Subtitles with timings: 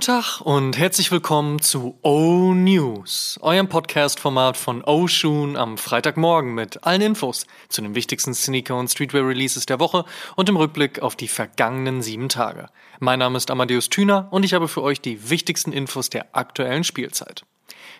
[0.00, 6.54] Guten Tag und herzlich willkommen zu O News, eurem Podcast-Format von O Shoon am Freitagmorgen
[6.54, 11.16] mit allen Infos zu den wichtigsten Sneaker- und Streetwear-Releases der Woche und im Rückblick auf
[11.16, 12.70] die vergangenen sieben Tage.
[12.98, 16.84] Mein Name ist Amadeus Thüner und ich habe für euch die wichtigsten Infos der aktuellen
[16.84, 17.44] Spielzeit.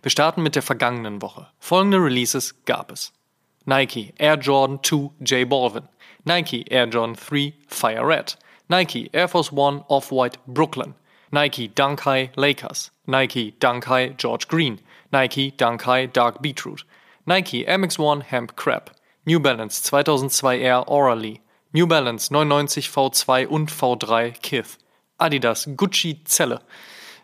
[0.01, 1.49] Wir starten mit der vergangenen Woche.
[1.59, 3.13] Folgende Releases gab es.
[3.67, 5.87] Nike Air Jordan 2 J Balvin,
[6.25, 10.95] Nike Air Jordan 3 Fire Red, Nike Air Force One Off-White Brooklyn,
[11.33, 14.81] Nike Dunk High Lakers, Nike Dunk High George Green,
[15.13, 16.85] Nike Dunk High Dark Beetroot,
[17.25, 18.91] Nike MX1 Hemp Crab,
[19.25, 21.41] New Balance 2002 Air Orally,
[21.73, 24.79] New Balance 99 V2 und V3 Kith,
[25.19, 26.63] Adidas Gucci Zelle,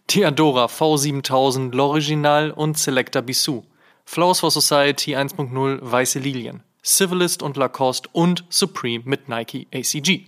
[0.08, 3.64] Diadora V7000 L'Original und Selecta Bissou,
[4.04, 10.26] Flowers for Society 1.0 Weiße Lilien, Civilist und Lacoste und Supreme mit Nike ACG.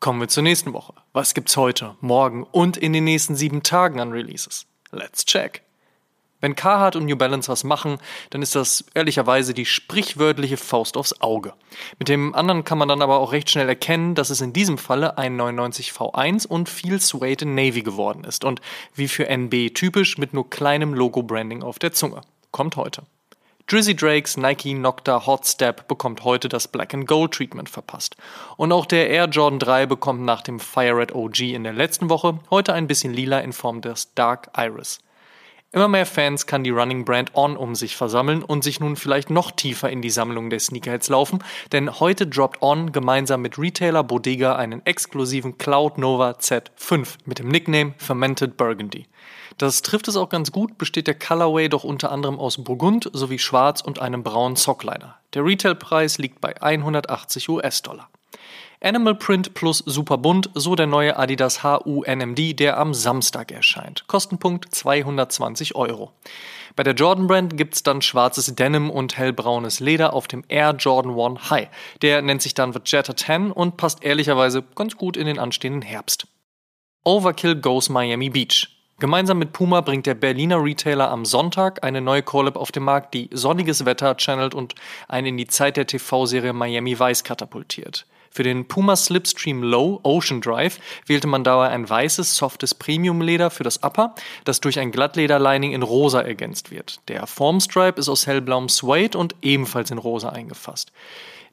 [0.00, 0.94] Kommen wir zur nächsten Woche.
[1.12, 4.64] Was gibt's heute, morgen und in den nächsten sieben Tagen an Releases?
[4.92, 5.62] Let's check.
[6.40, 7.98] Wenn Carhartt und New Balance was machen,
[8.30, 11.52] dann ist das ehrlicherweise die sprichwörtliche Faust aufs Auge.
[11.98, 14.78] Mit dem anderen kann man dann aber auch recht schnell erkennen, dass es in diesem
[14.78, 18.60] Falle ein 99 V1 und viel Suede Navy geworden ist und
[18.94, 22.20] wie für NB typisch mit nur kleinem Logo-Branding auf der Zunge.
[22.52, 23.02] Kommt heute.
[23.70, 28.16] Drizzy Drakes Nike Nocta Hot Step bekommt heute das Black and Gold Treatment verpasst.
[28.56, 32.08] Und auch der Air Jordan 3 bekommt nach dem Fire Red OG in der letzten
[32.08, 35.00] Woche heute ein bisschen lila in Form des Dark Iris.
[35.70, 39.28] Immer mehr Fans kann die Running Brand On um sich versammeln und sich nun vielleicht
[39.28, 44.02] noch tiefer in die Sammlung der Sneakerheads laufen, denn heute droppt On gemeinsam mit Retailer
[44.02, 49.08] Bodega einen exklusiven Cloud Nova Z5 mit dem Nickname Fermented Burgundy.
[49.58, 53.38] Das trifft es auch ganz gut, besteht der Colorway doch unter anderem aus Burgund sowie
[53.38, 55.18] Schwarz und einem braunen Sockliner.
[55.34, 58.08] Der Retailpreis liegt bei 180 US-Dollar.
[58.80, 64.06] Animal Print plus super bunt, so der neue Adidas HU NMD, der am Samstag erscheint.
[64.06, 66.12] Kostenpunkt 220 Euro.
[66.76, 71.18] Bei der Jordan Brand gibt's dann schwarzes Denim und hellbraunes Leder auf dem Air Jordan
[71.18, 71.68] 1 High.
[72.02, 76.28] Der nennt sich dann Vegeta 10 und passt ehrlicherweise ganz gut in den anstehenden Herbst.
[77.02, 78.68] Overkill goes Miami Beach.
[79.00, 83.12] Gemeinsam mit Puma bringt der Berliner Retailer am Sonntag eine neue Collab auf den Markt,
[83.12, 84.76] die sonniges Wetter channelt und
[85.08, 88.06] einen in die Zeit der TV-Serie Miami Vice katapultiert.
[88.30, 93.64] Für den Puma Slipstream Low Ocean Drive wählte man dabei ein weißes, softes Premium-Leder für
[93.64, 97.00] das Upper, das durch ein Glattleder-Lining in rosa ergänzt wird.
[97.08, 100.92] Der Formstripe ist aus hellblauem Suede und ebenfalls in rosa eingefasst.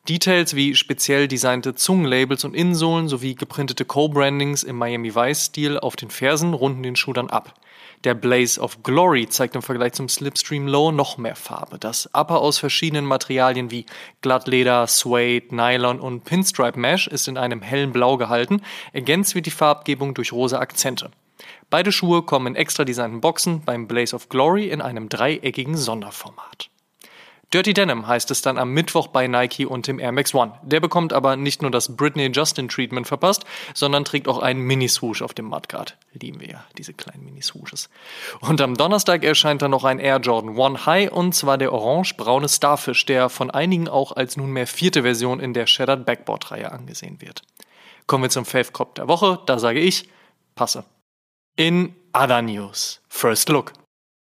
[0.08, 6.12] Details wie speziell designte Zungenlabels und Innensohlen sowie geprintete Co-Brandings im Miami Vice-Stil auf den
[6.12, 7.56] Fersen runden den Schuh dann ab.
[8.06, 11.80] Der Blaze of Glory zeigt im Vergleich zum Slipstream Low noch mehr Farbe.
[11.80, 13.88] Das Upper aus verschiedenen Materialien wie
[14.22, 18.62] Glattleder, Suede, Nylon und Pinstripe Mesh ist in einem hellen Blau gehalten.
[18.94, 21.10] Ergänzt wird die Farbgebung durch rosa Akzente.
[21.72, 26.70] Beide Schuhe kommen in extra designten Boxen beim Blaze of Glory in einem dreieckigen Sonderformat.
[27.54, 30.54] Dirty Denim heißt es dann am Mittwoch bei Nike und dem Air Max One.
[30.64, 35.22] Der bekommt aber nicht nur das Britney Justin Treatment verpasst, sondern trägt auch einen Mini-Swoosh
[35.22, 35.98] auf dem Mudguard.
[36.14, 37.90] Lieben wir ja, diese kleinen Mini-Swooshes.
[38.42, 42.50] Und am Donnerstag erscheint dann noch ein Air Jordan One High und zwar der orange-braune
[42.50, 47.42] Starfish, der von einigen auch als nunmehr vierte Version in der Shattered Backboard-Reihe angesehen wird.
[48.08, 50.10] Kommen wir zum Fave Cop der Woche, da sage ich,
[50.56, 50.86] passe.
[51.56, 53.02] In Other News.
[53.08, 53.74] First Look.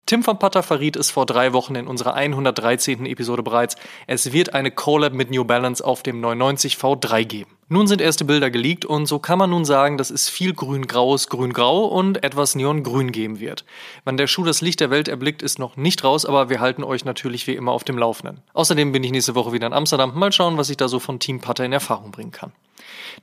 [0.06, 3.06] Tim von Potter verriet es vor drei Wochen in unserer 113.
[3.06, 3.76] Episode bereits.
[4.06, 7.56] Es wird eine Collab mit New Balance auf dem 990 V3 geben.
[7.70, 11.30] Nun sind erste Bilder geleakt und so kann man nun sagen, dass es viel grün-graues
[11.30, 13.64] Grün-Grau und etwas Neon-Grün geben wird.
[14.04, 16.84] Wann der Schuh das Licht der Welt erblickt, ist noch nicht raus, aber wir halten
[16.84, 18.42] euch natürlich wie immer auf dem Laufenden.
[18.52, 20.12] Außerdem bin ich nächste Woche wieder in Amsterdam.
[20.14, 22.52] Mal schauen, was ich da so von Team Potter in Erfahrung bringen kann.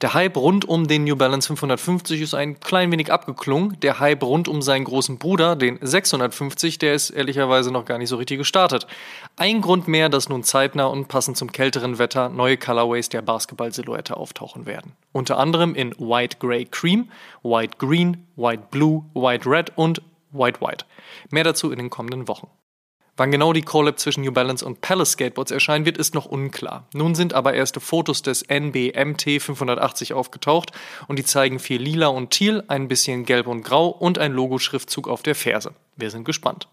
[0.01, 3.79] Der Hype rund um den New Balance 550 ist ein klein wenig abgeklungen.
[3.81, 8.09] Der Hype rund um seinen großen Bruder, den 650, der ist ehrlicherweise noch gar nicht
[8.09, 8.87] so richtig gestartet.
[9.37, 14.17] Ein Grund mehr, dass nun zeitnah und passend zum kälteren Wetter neue Colorways der Basketball-Silhouette
[14.17, 14.93] auftauchen werden.
[15.11, 17.09] Unter anderem in White Grey Cream,
[17.43, 20.85] White Green, White Blue, White Red und White White.
[21.29, 22.47] Mehr dazu in den kommenden Wochen.
[23.21, 26.87] Wann genau die Collab zwischen New Balance und Palace Skateboards erscheinen wird, ist noch unklar.
[26.95, 30.71] Nun sind aber erste Fotos des NBMT 580 aufgetaucht
[31.07, 35.07] und die zeigen viel lila und teal, ein bisschen gelb und grau und ein Logo-Schriftzug
[35.07, 35.75] auf der Ferse.
[35.95, 36.67] Wir sind gespannt.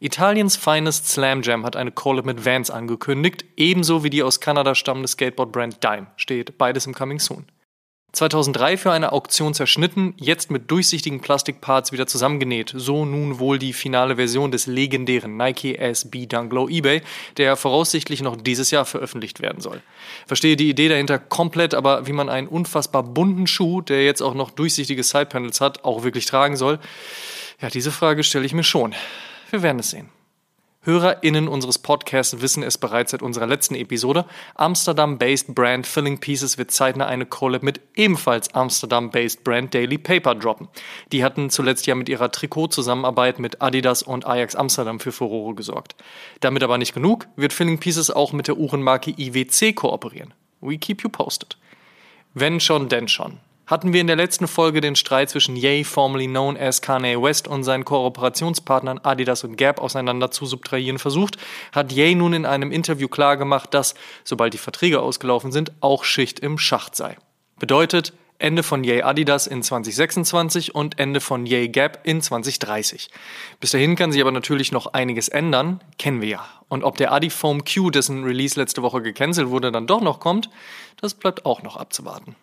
[0.00, 4.74] Italiens Finest Slam Jam hat eine Collab mit Vans angekündigt, ebenso wie die aus Kanada
[4.74, 6.08] stammende Skateboard-Brand Dime.
[6.16, 7.46] Steht beides im Coming Soon.
[8.12, 12.72] 2003 für eine Auktion zerschnitten, jetzt mit durchsichtigen Plastikparts wieder zusammengenäht.
[12.74, 17.02] So nun wohl die finale Version des legendären Nike SB Dunk Low eBay,
[17.36, 19.80] der voraussichtlich noch dieses Jahr veröffentlicht werden soll.
[20.26, 24.34] Verstehe die Idee dahinter komplett, aber wie man einen unfassbar bunten Schuh, der jetzt auch
[24.34, 26.78] noch durchsichtige Sidepanels hat, auch wirklich tragen soll,
[27.60, 28.94] ja, diese Frage stelle ich mir schon.
[29.50, 30.08] Wir werden es sehen.
[30.82, 34.24] HörerInnen unseres Podcasts wissen es bereits seit unserer letzten Episode.
[34.54, 40.68] Amsterdam-based Brand Filling Pieces wird zeitnah eine Collab mit ebenfalls Amsterdam-based Brand Daily Paper droppen.
[41.12, 45.96] Die hatten zuletzt ja mit ihrer Trikotzusammenarbeit mit Adidas und Ajax Amsterdam für Furore gesorgt.
[46.40, 50.32] Damit aber nicht genug, wird Filling Pieces auch mit der Uhrenmarke IWC kooperieren.
[50.62, 51.58] We keep you posted.
[52.32, 53.38] Wenn schon, denn schon
[53.70, 57.46] hatten wir in der letzten Folge den Streit zwischen Ye, formerly known as Kanye West,
[57.46, 61.38] und seinen Kooperationspartnern Adidas und Gap auseinander zu subtrahieren versucht,
[61.72, 63.94] hat Ye nun in einem Interview klargemacht, dass,
[64.24, 67.16] sobald die Verträge ausgelaufen sind, auch Schicht im Schacht sei.
[67.60, 73.08] Bedeutet, Ende von Yay Adidas in 2026 und Ende von Yay Gap in 2030.
[73.60, 76.48] Bis dahin kann sich aber natürlich noch einiges ändern, kennen wir ja.
[76.68, 80.50] Und ob der Adifoam Q, dessen Release letzte Woche gecancelt wurde, dann doch noch kommt,
[81.00, 82.34] das bleibt auch noch abzuwarten.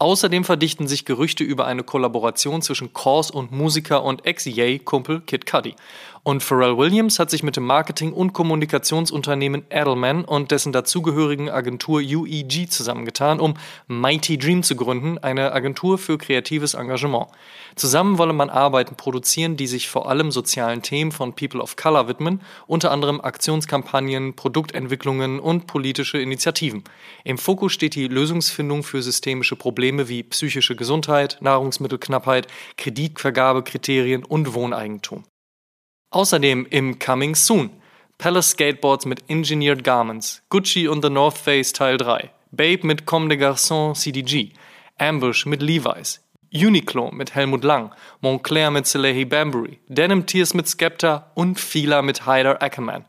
[0.00, 5.74] Außerdem verdichten sich Gerüchte über eine Kollaboration zwischen Cause und Musiker und Ex-Yay-Kumpel Kid Cudi.
[6.22, 12.00] Und Pharrell Williams hat sich mit dem Marketing- und Kommunikationsunternehmen Edelman und dessen dazugehörigen Agentur
[12.00, 13.54] UEG zusammengetan, um
[13.86, 17.28] Mighty Dream zu gründen, eine Agentur für kreatives Engagement.
[17.76, 22.08] Zusammen wolle man Arbeiten produzieren, die sich vor allem sozialen Themen von People of Color
[22.08, 26.84] widmen, unter anderem Aktionskampagnen, Produktentwicklungen und politische Initiativen.
[27.24, 35.24] Im Fokus steht die Lösungsfindung für systemische Probleme wie psychische Gesundheit, Nahrungsmittelknappheit, Kreditvergabekriterien und Wohneigentum.
[36.10, 37.70] Außerdem im Coming Soon
[38.16, 43.28] Palace Skateboards mit Engineered Garments, Gucci und The North Face Teil 3, Babe mit Comme
[43.28, 44.52] des Garçons CDG,
[44.98, 46.20] Ambush mit Levi's,
[46.52, 52.26] Uniqlo mit Helmut Lang, Montclair mit Salehi Bambury, Denim Tears mit Skepta und Fila mit
[52.26, 53.04] Hyder Ackerman.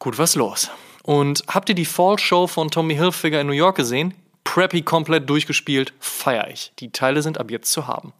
[0.00, 0.68] Gut, was los?
[1.04, 4.12] Und habt ihr die Fall Show von Tommy Hilfiger in New York gesehen?
[4.42, 6.72] Preppy komplett durchgespielt, feier ich.
[6.80, 8.12] Die Teile sind ab jetzt zu haben.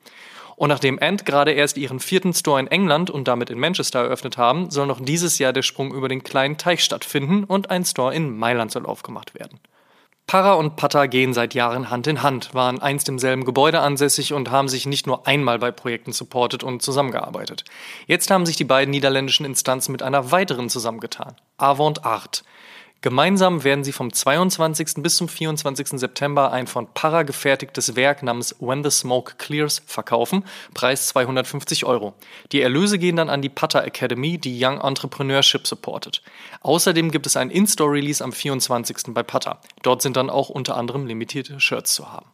[0.63, 4.39] Und nachdem Ant gerade erst ihren vierten Store in England und damit in Manchester eröffnet
[4.39, 8.15] haben, soll noch dieses Jahr der Sprung über den kleinen Teich stattfinden und ein Store
[8.15, 9.59] in Mailand soll aufgemacht werden.
[10.29, 14.35] Para und Pata gehen seit Jahren Hand in Hand, waren einst im selben Gebäude ansässig
[14.35, 17.65] und haben sich nicht nur einmal bei Projekten supportet und zusammengearbeitet.
[18.07, 22.45] Jetzt haben sich die beiden niederländischen Instanzen mit einer weiteren zusammengetan, Avant Art.
[23.03, 25.03] Gemeinsam werden sie vom 22.
[25.03, 25.99] bis zum 24.
[25.99, 32.15] September ein von Para gefertigtes Werk namens When the Smoke Clears verkaufen, Preis 250 Euro.
[32.53, 36.23] Die Erlöse gehen dann an die Pata Academy, die Young Entrepreneurship supportet.
[36.61, 38.99] Außerdem gibt es ein In-Store-Release am 24.
[39.09, 39.61] bei Pata.
[39.83, 42.27] Dort sind dann auch unter anderem limitierte Shirts zu haben.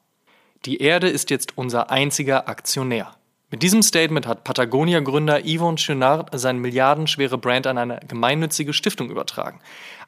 [0.67, 3.18] Die Erde ist jetzt unser einziger Aktionär.
[3.51, 9.61] Mit diesem Statement hat Patagonia-Gründer Yvon Chouinard seine milliardenschwere Brand an eine gemeinnützige Stiftung übertragen.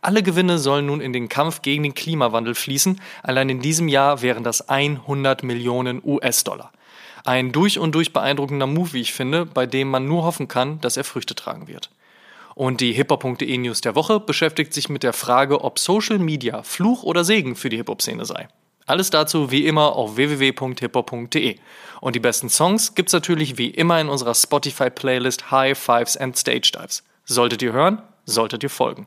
[0.02, 3.00] Alle Gewinne sollen nun in den Kampf gegen den Klimawandel fließen.
[3.22, 6.70] Allein in diesem Jahr wären das 100 Millionen US-Dollar.
[7.24, 10.78] Ein durch und durch beeindruckender Move, wie ich finde, bei dem man nur hoffen kann,
[10.82, 11.88] dass er Früchte tragen wird.
[12.54, 17.04] Und die hiphop.de News der Woche beschäftigt sich mit der Frage, ob Social Media Fluch
[17.04, 18.48] oder Segen für die Hip-Hop-Szene sei.
[18.86, 21.56] Alles dazu wie immer auf www.hiphop.de.
[22.00, 26.72] Und die besten Songs gibt's natürlich wie immer in unserer Spotify-Playlist High Fives and Stage
[26.74, 27.04] Dives.
[27.24, 29.06] Solltet ihr hören, solltet ihr folgen.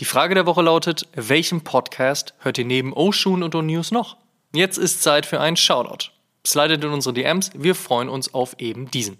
[0.00, 4.16] Die Frage der Woche lautet, welchen Podcast hört ihr neben Oshun und O-News noch?
[4.54, 6.08] Jetzt ist Zeit für einen Shoutout.
[6.46, 9.18] Slidet in unsere DMs, wir freuen uns auf eben diesen.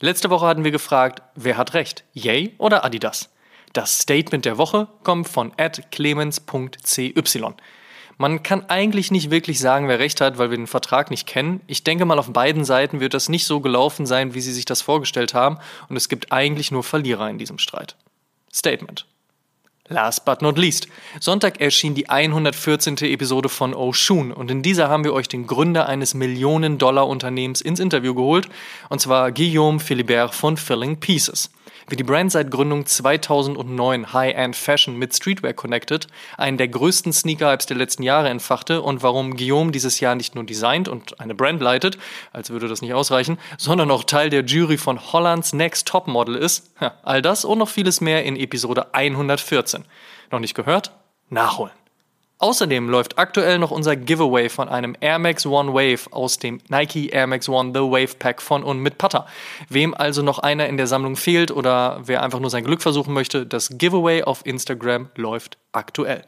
[0.00, 3.30] Letzte Woche hatten wir gefragt, wer hat recht, Yay oder Adidas?
[3.72, 5.52] Das Statement der Woche kommt von
[5.92, 7.14] clemens.cy.
[8.18, 11.60] Man kann eigentlich nicht wirklich sagen, wer recht hat, weil wir den Vertrag nicht kennen.
[11.68, 14.64] Ich denke mal, auf beiden Seiten wird das nicht so gelaufen sein, wie sie sich
[14.64, 17.94] das vorgestellt haben, und es gibt eigentlich nur Verlierer in diesem Streit.
[18.52, 19.06] Statement.
[19.92, 20.86] Last but not least.
[21.18, 22.96] Sonntag erschien die 114.
[22.98, 28.14] Episode von Oshun und in dieser haben wir euch den Gründer eines Millionen-Dollar-Unternehmens ins Interview
[28.14, 28.48] geholt,
[28.88, 31.50] und zwar Guillaume Philibert von Filling Pieces.
[31.90, 36.06] Wie die Brand seit Gründung 2009 High-End Fashion mit Streetwear connected,
[36.36, 40.44] einen der größten Sneaker-Hypes der letzten Jahre entfachte und warum Guillaume dieses Jahr nicht nur
[40.44, 41.98] designt und eine Brand leitet,
[42.32, 46.36] als würde das nicht ausreichen, sondern auch Teil der Jury von Hollands Next Top Model
[46.36, 46.72] ist.
[47.02, 49.84] All das und noch vieles mehr in Episode 114.
[50.30, 50.92] Noch nicht gehört?
[51.28, 51.79] Nachholen.
[52.40, 57.10] Außerdem läuft aktuell noch unser Giveaway von einem Air Max One Wave aus dem Nike
[57.10, 59.26] Air Max One The Wave Pack von und mit Putter.
[59.68, 63.12] Wem also noch einer in der Sammlung fehlt oder wer einfach nur sein Glück versuchen
[63.12, 66.24] möchte, das Giveaway auf Instagram läuft aktuell.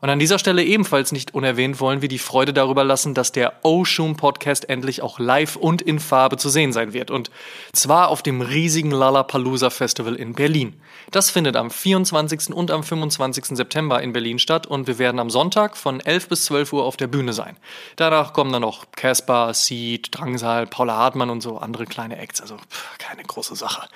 [0.00, 3.52] Und an dieser Stelle ebenfalls nicht unerwähnt wollen wir die Freude darüber lassen, dass der
[3.62, 7.10] Oshun Podcast endlich auch live und in Farbe zu sehen sein wird.
[7.10, 7.30] Und
[7.74, 10.80] zwar auf dem riesigen Lollapalooza Festival in Berlin.
[11.10, 12.54] Das findet am 24.
[12.54, 13.56] und am 25.
[13.56, 16.96] September in Berlin statt und wir werden am Sonntag von 11 bis 12 Uhr auf
[16.96, 17.56] der Bühne sein.
[17.96, 22.40] Danach kommen dann noch Casper, Seed, Drangsal, Paula Hartmann und so andere kleine Acts.
[22.40, 23.86] Also pff, keine große Sache.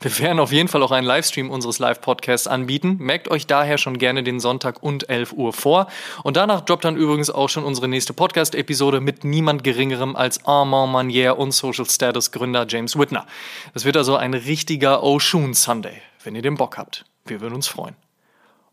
[0.00, 2.96] Wir werden auf jeden Fall auch einen Livestream unseres Live-Podcasts anbieten.
[2.98, 5.86] Merkt euch daher schon gerne den Sonntag und 11 Uhr vor.
[6.22, 10.92] Und danach droppt dann übrigens auch schon unsere nächste Podcast-Episode mit niemand Geringerem als Armand
[10.92, 13.26] Manier und Social Status Gründer James Whitner.
[13.72, 17.04] Das wird also ein richtiger Oshun Sunday, wenn ihr den Bock habt.
[17.24, 17.96] Wir würden uns freuen.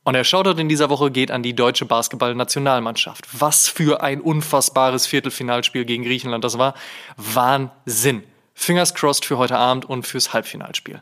[0.04, 3.28] Und der Shoutout in dieser Woche geht an die deutsche Basketball-Nationalmannschaft.
[3.40, 6.74] Was für ein unfassbares Viertelfinalspiel gegen Griechenland das war.
[7.18, 8.24] Wahnsinn.
[8.56, 11.02] Fingers crossed für heute Abend und fürs Halbfinalspiel.